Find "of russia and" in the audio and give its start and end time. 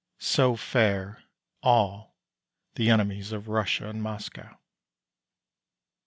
3.31-3.99